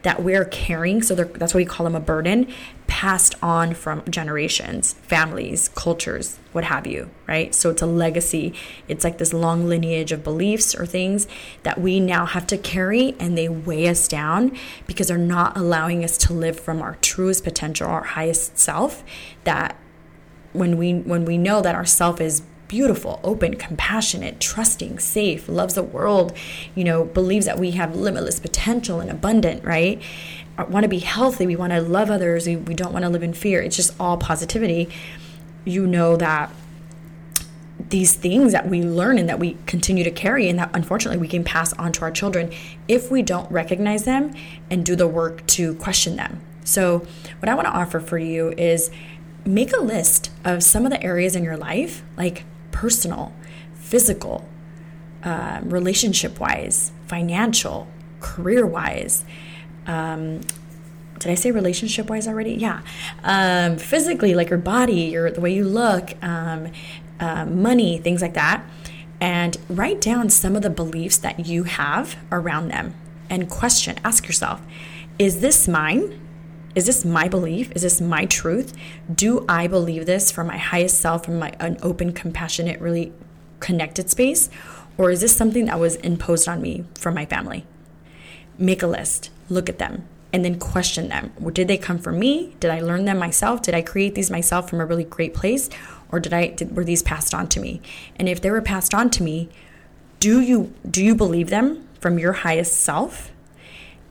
[0.02, 1.02] that we're carrying.
[1.02, 2.50] So that's why we call them a burden,
[2.86, 7.54] passed on from generations, families, cultures, what have you, right?
[7.54, 8.54] So it's a legacy.
[8.88, 11.28] It's like this long lineage of beliefs or things
[11.62, 14.56] that we now have to carry and they weigh us down
[14.86, 19.04] because they're not allowing us to live from our truest potential, our highest self.
[19.44, 19.76] That
[20.52, 25.74] when we when we know that our self is beautiful, open, compassionate, trusting, safe, loves
[25.74, 26.32] the world,
[26.76, 30.00] you know, believes that we have limitless potential and abundant, right?
[30.56, 33.08] Uh, want to be healthy, we want to love others, we, we don't want to
[33.08, 33.60] live in fear.
[33.60, 34.88] It's just all positivity.
[35.64, 36.52] You know that
[37.88, 41.26] these things that we learn and that we continue to carry and that unfortunately we
[41.26, 42.52] can pass on to our children
[42.86, 44.32] if we don't recognize them
[44.70, 46.40] and do the work to question them.
[46.62, 47.04] So,
[47.40, 48.92] what I want to offer for you is
[49.44, 53.32] make a list of some of the areas in your life, like personal,
[53.74, 54.48] physical,
[55.24, 57.88] uh, relationship wise, financial,
[58.20, 59.24] career wise.
[59.86, 60.40] Um,
[61.18, 62.54] did I say relationship wise already?
[62.54, 62.80] Yeah.
[63.22, 66.72] Um, physically, like your body, your the way you look, um,
[67.18, 68.64] uh, money, things like that,
[69.20, 72.94] and write down some of the beliefs that you have around them
[73.28, 74.62] and question, ask yourself,
[75.18, 76.18] is this mine?
[76.74, 77.72] Is this my belief?
[77.72, 78.72] Is this my truth?
[79.12, 83.12] Do I believe this from my highest self, from my an open, compassionate, really
[83.58, 84.50] connected space?
[84.96, 87.66] Or is this something that was imposed on me from my family?
[88.58, 91.32] Make a list, look at them, and then question them.
[91.52, 92.54] Did they come from me?
[92.60, 93.62] Did I learn them myself?
[93.62, 95.70] Did I create these myself from a really great place?
[96.12, 97.80] or did I did, were these passed on to me?
[98.16, 99.48] And if they were passed on to me,
[100.18, 103.30] do you do you believe them from your highest self?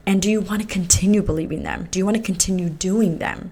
[0.05, 1.87] And do you want to continue believing them?
[1.91, 3.51] Do you want to continue doing them?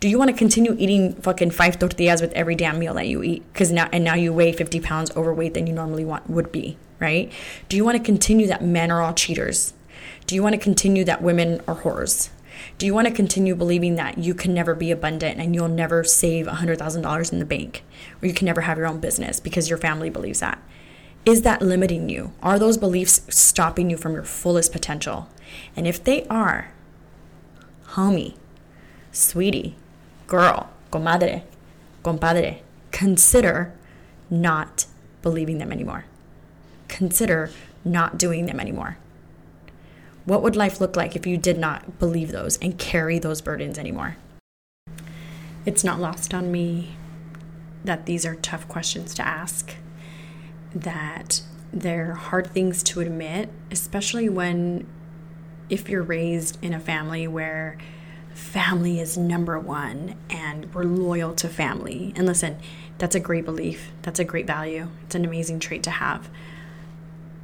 [0.00, 3.22] Do you want to continue eating fucking five tortillas with every damn meal that you
[3.22, 3.42] eat?
[3.52, 6.78] Because now and now you weigh 50 pounds overweight than you normally want would be,
[7.00, 7.32] right?
[7.68, 9.74] Do you want to continue that men are all cheaters?
[10.26, 12.30] Do you want to continue that women are whores?
[12.76, 16.04] Do you want to continue believing that you can never be abundant and you'll never
[16.04, 17.82] save $100,000 in the bank
[18.22, 20.62] or you can never have your own business because your family believes that?
[21.28, 22.32] Is that limiting you?
[22.42, 25.28] Are those beliefs stopping you from your fullest potential?
[25.76, 26.72] And if they are,
[27.88, 28.34] homie,
[29.12, 29.76] sweetie,
[30.26, 31.42] girl, comadre,
[32.02, 32.62] compadre,
[32.92, 33.74] consider
[34.30, 34.86] not
[35.20, 36.06] believing them anymore.
[36.88, 37.50] Consider
[37.84, 38.96] not doing them anymore.
[40.24, 43.76] What would life look like if you did not believe those and carry those burdens
[43.76, 44.16] anymore?
[45.66, 46.96] It's not lost on me
[47.84, 49.76] that these are tough questions to ask,
[50.74, 54.86] that they're hard things to admit, especially when,
[55.68, 57.78] if you're raised in a family where
[58.34, 62.12] family is number one and we're loyal to family.
[62.16, 62.58] And listen,
[62.98, 66.30] that's a great belief, that's a great value, it's an amazing trait to have.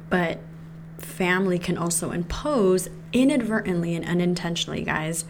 [0.09, 0.39] But
[0.97, 5.25] family can also impose inadvertently and unintentionally, guys,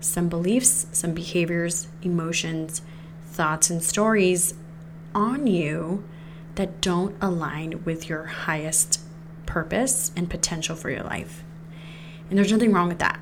[0.00, 2.82] some beliefs, some behaviors, emotions,
[3.26, 4.54] thoughts, and stories
[5.14, 6.04] on you
[6.54, 9.00] that don't align with your highest
[9.46, 11.44] purpose and potential for your life.
[12.28, 13.20] And there's nothing wrong with that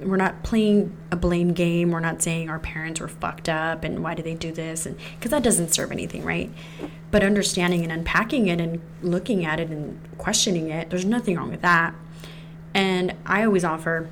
[0.00, 1.90] we're not playing a blame game.
[1.90, 4.96] We're not saying our parents were fucked up and why did they do this and
[5.16, 6.52] because that doesn't serve anything, right?
[7.10, 11.50] But understanding and unpacking it and looking at it and questioning it, there's nothing wrong
[11.50, 11.94] with that.
[12.74, 14.08] And I always offer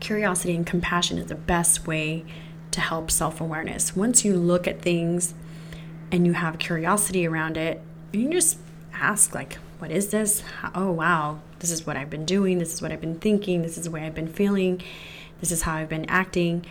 [0.00, 2.24] curiosity and compassion is the best way
[2.70, 3.94] to help self-awareness.
[3.94, 5.34] Once you look at things
[6.12, 7.80] and you have curiosity around it,
[8.12, 8.58] you can just
[8.92, 10.44] ask like what is this?
[10.76, 12.58] Oh, wow, this is what I've been doing.
[12.58, 13.62] This is what I've been thinking.
[13.62, 14.80] This is the way I've been feeling.
[15.40, 16.64] This is how I've been acting.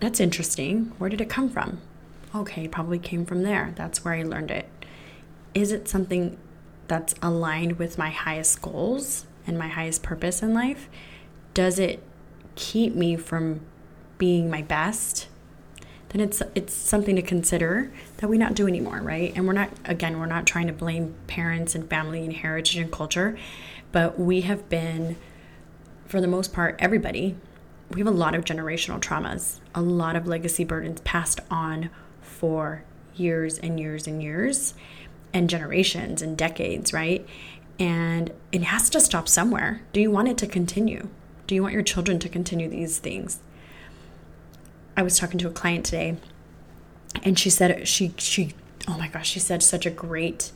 [0.00, 0.92] That's interesting.
[0.98, 1.80] Where did it come from?
[2.34, 3.72] Okay, probably came from there.
[3.76, 4.68] That's where I learned it.
[5.54, 6.36] Is it something
[6.88, 10.88] that's aligned with my highest goals and my highest purpose in life?
[11.54, 12.02] Does it
[12.56, 13.60] keep me from
[14.18, 15.28] being my best?
[16.12, 17.90] then it's it's something to consider
[18.22, 19.32] that we not do anymore, right?
[19.34, 22.90] And we're not again, we're not trying to blame parents and family and heritage and
[22.90, 23.36] culture,
[23.90, 25.16] but we have been
[26.06, 27.34] for the most part everybody
[27.90, 32.84] we have a lot of generational traumas, a lot of legacy burdens passed on for
[33.16, 34.74] years and years and years
[35.34, 37.26] and generations and decades, right?
[37.80, 39.82] And it has to stop somewhere.
[39.92, 41.08] Do you want it to continue?
[41.48, 43.40] Do you want your children to continue these things?
[44.96, 46.18] I was talking to a client today
[47.22, 48.52] and she said she she
[48.88, 50.52] oh my gosh, she said such a great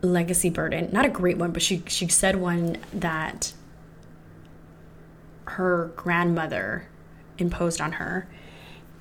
[0.00, 0.88] legacy burden.
[0.92, 3.52] Not a great one, but she she said one that
[5.44, 6.88] her grandmother
[7.38, 8.26] imposed on her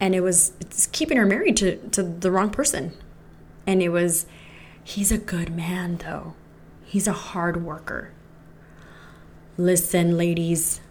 [0.01, 2.91] and it was it's keeping her married to to the wrong person.
[3.65, 4.25] And it was
[4.83, 6.33] he's a good man though.
[6.83, 8.11] He's a hard worker.
[9.57, 10.81] Listen, ladies,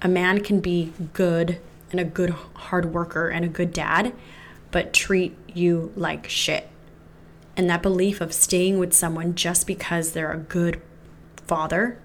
[0.00, 1.60] a man can be good
[1.90, 4.14] and a good hard worker and a good dad,
[4.70, 6.68] but treat you like shit.
[7.56, 10.80] And that belief of staying with someone just because they're a good
[11.46, 11.98] father,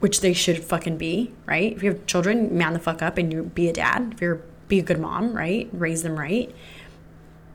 [0.00, 1.72] which they should fucking be, right?
[1.72, 4.12] If you have children, man the fuck up and you be a dad.
[4.14, 4.42] If you're
[4.72, 5.68] be a good mom, right?
[5.72, 6.54] Raise them right.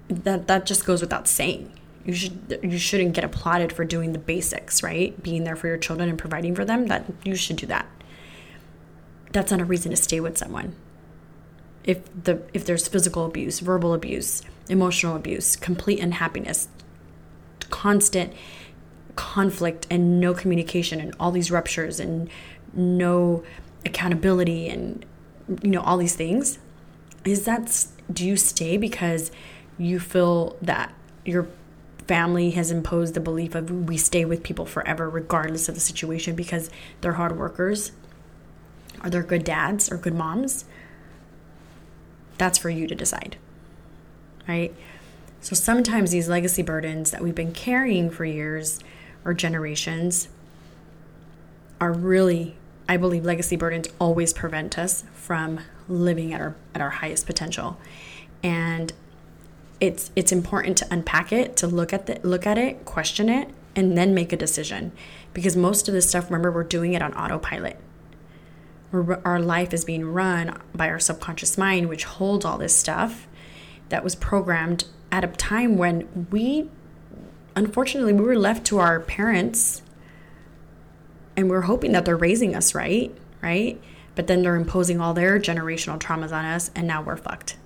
[0.08, 1.74] that that just goes without saying.
[2.06, 5.22] You should you shouldn't get applauded for doing the basics, right?
[5.24, 6.88] Being there for your children and providing for them.
[6.88, 7.88] That you should do that.
[9.32, 10.76] That's not a reason to stay with someone.
[11.88, 16.68] If the if there's physical abuse, verbal abuse, emotional abuse, complete unhappiness,
[17.70, 18.34] constant
[19.16, 22.30] conflict and no communication and all these ruptures and
[22.74, 23.44] no
[23.86, 25.06] accountability and
[25.64, 26.60] you know all these things
[27.26, 29.32] is that do you stay because
[29.78, 30.94] you feel that
[31.26, 31.48] your
[32.08, 36.36] family has imposed the belief of we stay with people forever regardless of the situation
[36.36, 36.70] because
[37.02, 37.92] they're hard workers
[39.04, 40.66] or they're good dads or good moms
[42.38, 43.38] that's for you to decide
[44.48, 44.74] right
[45.42, 48.80] so sometimes these legacy burdens that we've been carrying for years
[49.24, 50.30] or generations
[51.80, 52.56] are really
[52.90, 55.60] I believe legacy burdens always prevent us from
[55.90, 57.78] living at our at our highest potential.
[58.42, 58.94] And
[59.80, 63.50] it's it's important to unpack it, to look at the look at it, question it,
[63.76, 64.92] and then make a decision.
[65.34, 67.78] Because most of this stuff, remember, we're doing it on autopilot.
[68.94, 73.28] Our life is being run by our subconscious mind, which holds all this stuff
[73.90, 76.70] that was programmed at a time when we,
[77.56, 79.82] unfortunately, we were left to our parents
[81.36, 83.80] and we're hoping that they're raising us right, right?
[84.16, 87.58] But then they're imposing all their generational traumas on us, and now we're fucked.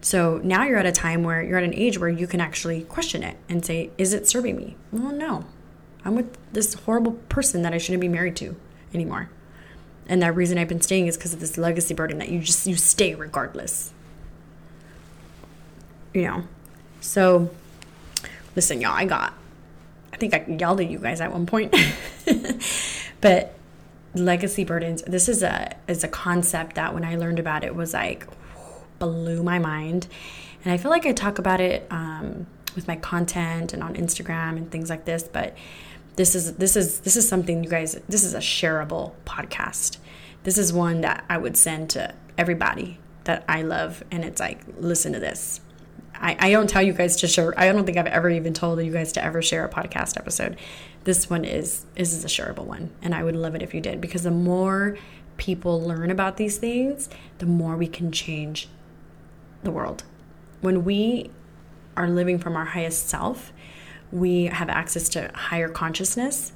[0.00, 2.82] So now you're at a time where you're at an age where you can actually
[2.82, 4.76] question it and say, is it serving me?
[4.90, 5.44] Well, no.
[6.04, 8.56] I'm with this horrible person that I shouldn't be married to
[8.92, 9.30] anymore.
[10.08, 12.66] And that reason I've been staying is because of this legacy burden that you just
[12.66, 13.92] you stay regardless.
[16.12, 16.44] You know.
[17.00, 17.50] So
[18.54, 19.34] listen, y'all, I got
[20.12, 21.74] I think I yelled at you guys at one point.
[23.20, 23.54] but
[24.14, 27.94] legacy burdens, this is a is a concept that when I learned about it was
[27.94, 28.26] like
[28.98, 30.06] blew my mind.
[30.64, 32.46] And I feel like I talk about it um,
[32.76, 35.56] with my content and on Instagram and things like this, but
[36.16, 39.98] this is this is this is something you guys this is a shareable podcast.
[40.44, 44.62] This is one that I would send to everybody that I love and it's like
[44.78, 45.60] listen to this.
[46.14, 47.58] I, I don't tell you guys to share.
[47.58, 50.56] I don't think I've ever even told you guys to ever share a podcast episode.
[51.04, 54.00] This one is is a shareable one, and I would love it if you did
[54.00, 54.96] because the more
[55.36, 57.08] people learn about these things,
[57.38, 58.68] the more we can change
[59.64, 60.04] the world.
[60.60, 61.30] When we
[61.96, 63.52] are living from our highest self,
[64.12, 66.52] we have access to higher consciousness,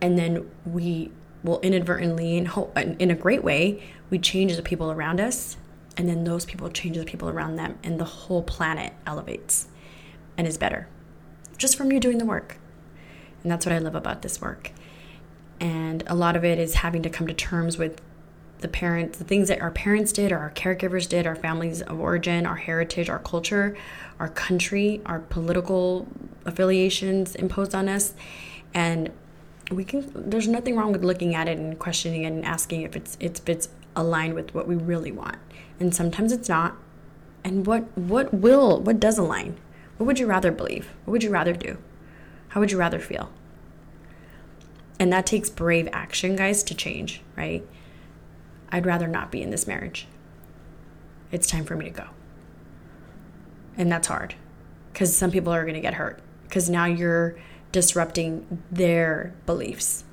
[0.00, 1.10] and then we
[1.42, 5.56] will inadvertently and in a great way we change the people around us.
[5.96, 9.66] And then those people change the people around them and the whole planet elevates
[10.36, 10.88] and is better
[11.58, 12.56] just from you doing the work.
[13.42, 14.72] And that's what i love about this work.
[15.60, 18.00] And a lot of it is having to come to terms with
[18.60, 22.00] the parents the things that our parents did or our caregivers did our families of
[22.00, 23.76] origin our heritage our culture
[24.18, 26.08] our country our political
[26.48, 28.14] affiliations imposed on us.
[28.74, 29.10] And
[29.70, 32.96] we can there's nothing wrong with looking at it and questioning it and asking if
[32.96, 35.36] it's if it's aligned with what we really want.
[35.78, 36.76] And sometimes it's not.
[37.44, 39.58] And what what will what does align?
[39.98, 40.88] What would you rather believe?
[41.04, 41.78] What would you rather do?
[42.48, 43.30] How would you rather feel?
[44.98, 47.64] And that takes brave action guys to change right
[48.70, 50.06] i'd rather not be in this marriage.
[51.30, 52.06] It's time for me to go.
[53.76, 54.34] And that's hard
[54.92, 57.36] because some people are going to get hurt because now you're
[57.70, 60.04] disrupting their beliefs.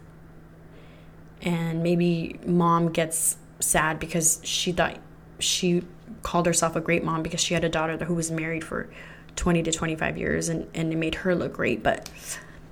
[1.42, 4.98] And maybe mom gets sad because she thought
[5.40, 5.84] she
[6.22, 8.90] called herself a great mom because she had a daughter who was married for
[9.36, 11.82] 20 to 25 years and, and it made her look great.
[11.82, 12.10] But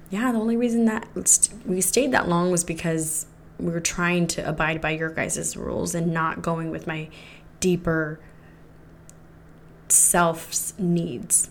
[0.10, 1.08] yeah, the only reason that
[1.66, 3.26] we stayed that long was because
[3.60, 7.10] we were trying to abide by your guys' rules and not going with my
[7.60, 8.20] deeper
[9.90, 11.50] self's needs,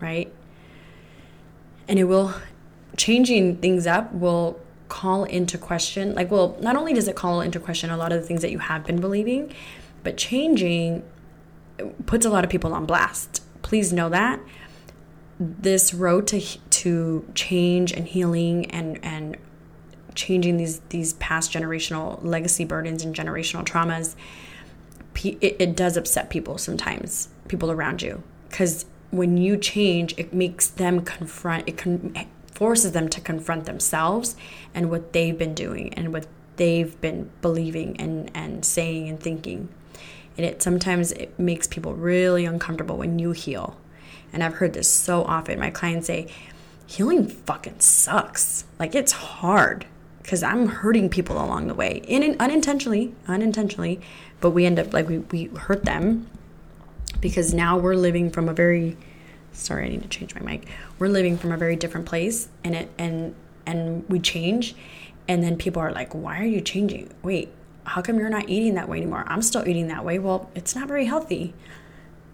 [0.00, 0.32] right?
[1.88, 2.34] And it will,
[2.96, 7.58] changing things up will call into question, like, well, not only does it call into
[7.58, 9.52] question a lot of the things that you have been believing,
[10.04, 11.02] but changing
[12.06, 13.42] puts a lot of people on blast.
[13.62, 14.40] Please know that
[15.40, 16.40] this road to
[16.70, 19.36] to change and healing and and
[20.14, 24.14] changing these these past generational legacy burdens and generational traumas
[25.24, 28.22] it, it does upset people sometimes people around you.
[28.48, 32.14] Because when you change it makes them confront it con-
[32.46, 34.36] forces them to confront themselves
[34.74, 39.68] and what they've been doing and what they've been believing and and saying and thinking.
[40.36, 43.78] And it sometimes it makes people really uncomfortable when you heal.
[44.32, 45.60] And i've heard this so often.
[45.60, 46.28] My clients say
[46.86, 48.64] healing fucking sucks.
[48.78, 49.86] Like it's hard
[50.22, 54.00] because i'm hurting people along the way in unintentionally unintentionally
[54.40, 56.26] but we end up like we, we hurt them
[57.20, 58.96] because now we're living from a very
[59.52, 60.66] sorry, I need to change my mic.
[60.98, 64.74] We're living from a very different place and it and and we change
[65.28, 67.50] and then people are like, "Why are you changing?" Wait,
[67.84, 69.24] how come you're not eating that way anymore?
[69.28, 70.18] I'm still eating that way.
[70.18, 71.54] Well, it's not very healthy.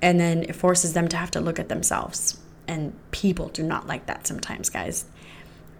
[0.00, 2.38] And then it forces them to have to look at themselves.
[2.68, 5.06] And people do not like that sometimes, guys.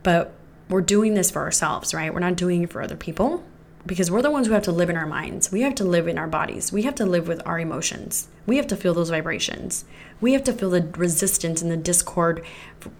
[0.03, 0.35] But
[0.69, 2.13] we're doing this for ourselves, right?
[2.13, 3.45] We're not doing it for other people
[3.87, 5.51] because we're the ones who have to live in our minds.
[5.51, 6.73] We have to live in our bodies.
[6.73, 8.29] We have to live with our emotions.
[8.47, 9.85] We have to feel those vibrations.
[10.21, 12.45] We have to feel the resistance and the discord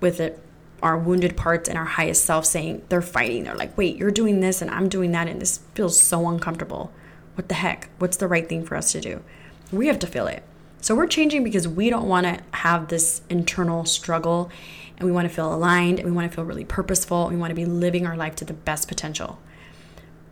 [0.01, 0.41] with it,
[0.83, 3.45] our wounded parts and our highest self saying they're fighting.
[3.45, 6.93] They're like, wait, you're doing this and I'm doing that, and this feels so uncomfortable.
[7.35, 7.91] What the heck?
[7.99, 9.23] What's the right thing for us to do?
[9.71, 10.43] We have to feel it.
[10.81, 14.51] So we're changing because we don't want to have this internal struggle
[14.99, 17.29] and we want to feel aligned and we want to feel really purposeful.
[17.29, 19.39] We want to be living our life to the best potential.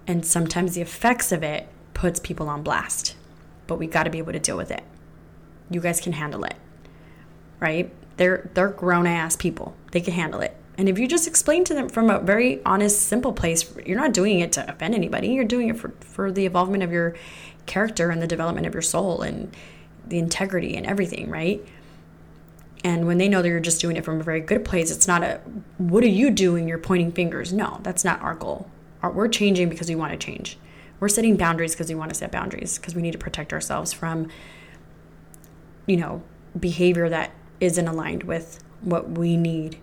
[0.07, 3.17] And sometimes the effects of it puts people on blast,
[3.67, 4.83] but we got to be able to deal with it.
[5.71, 6.55] You guys can handle it,
[7.61, 7.93] right?
[8.17, 9.77] They're they're grown ass people.
[9.93, 10.57] They can handle it.
[10.79, 14.13] And if you just explain to them from a very honest, simple place, you're not
[14.13, 15.29] doing it to offend anybody.
[15.29, 17.15] You're doing it for, for the involvement of your
[17.65, 19.55] character and the development of your soul and
[20.07, 21.65] the integrity and everything, right?
[22.87, 25.09] And when they know that you're just doing it from a very good place, it's
[25.09, 25.41] not a,
[25.77, 26.69] what are you doing?
[26.69, 27.53] You're pointing fingers.
[27.53, 28.71] No, that's not our goal.
[29.03, 30.57] We're changing because we want to change.
[31.01, 33.93] We're setting boundaries because we want to set boundaries because we need to protect ourselves
[33.93, 34.29] from,
[35.87, 36.23] you know,
[36.61, 39.79] behavior that isn't aligned with what we need.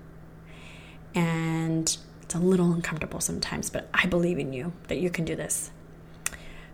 [1.14, 5.36] And it's a little uncomfortable sometimes, but I believe in you that you can do
[5.36, 5.72] this.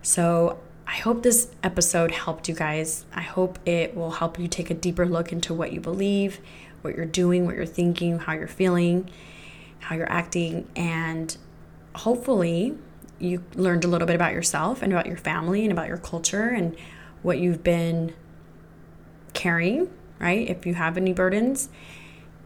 [0.00, 0.60] So
[0.90, 3.04] I hope this episode helped you guys.
[3.14, 6.40] I hope it will help you take a deeper look into what you believe,
[6.82, 9.08] what you're doing, what you're thinking, how you're feeling,
[9.78, 11.36] how you're acting, and
[11.94, 12.76] hopefully
[13.20, 16.48] you learned a little bit about yourself and about your family and about your culture
[16.48, 16.76] and
[17.22, 18.12] what you've been
[19.32, 19.88] carrying,
[20.18, 20.50] right?
[20.50, 21.68] If you have any burdens,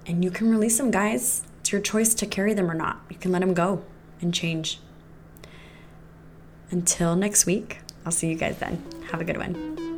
[0.07, 1.45] and you can release them, guys.
[1.61, 3.01] It's your choice to carry them or not.
[3.09, 3.83] You can let them go
[4.21, 4.81] and change.
[6.71, 8.83] Until next week, I'll see you guys then.
[9.11, 9.94] Have a good one.